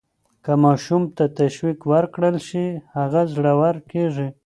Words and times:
که 0.43 0.53
ماشوم 0.63 1.03
ته 1.15 1.25
تشویق 1.39 1.79
ورکړل 1.93 2.35
شي، 2.47 2.65
هغه 2.95 3.21
زړور 3.33 3.75
کیږي. 3.91 4.27